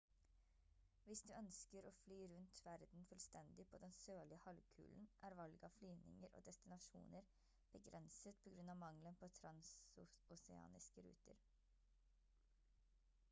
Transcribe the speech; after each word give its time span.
hvis 1.07 1.19
du 1.25 1.31
ønsker 1.39 1.87
å 1.87 1.89
fly 1.97 2.15
rundt 2.29 2.61
verden 2.67 3.03
fullstendig 3.11 3.65
på 3.73 3.79
den 3.83 3.91
sørlige 3.97 4.39
halvkulen 4.45 5.03
er 5.29 5.35
valget 5.41 5.65
av 5.67 5.75
flyvninger 5.75 6.33
og 6.39 6.47
destinasjoner 6.47 7.29
begrenset 7.75 8.41
på 8.47 8.53
grunn 8.57 8.75
av 8.75 8.79
mangelen 8.85 9.19
på 9.25 9.31
transoceaniske 9.41 11.05
ruter 11.09 11.45